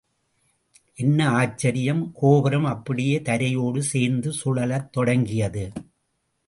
என்ன 0.95 1.29
ஆச்சரியம், 1.29 2.11
கோபுரம் 2.13 2.65
அப்படியே 2.65 3.19
தரையோடு 3.19 3.79
சேர்ந்து 3.79 4.31
சுழலத் 4.31 4.89
தொடங்கியது. 4.89 5.71